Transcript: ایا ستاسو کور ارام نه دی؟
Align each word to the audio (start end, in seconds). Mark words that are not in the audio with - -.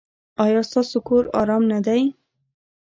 ایا 0.43 0.61
ستاسو 0.69 0.97
کور 1.07 1.23
ارام 1.41 1.63
نه 1.71 1.79
دی؟ 1.85 2.01